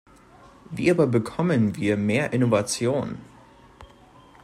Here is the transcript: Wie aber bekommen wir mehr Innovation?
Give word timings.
Wie 0.71 0.89
aber 0.89 1.05
bekommen 1.05 1.75
wir 1.75 1.95
mehr 1.95 2.33
Innovation? 2.33 3.19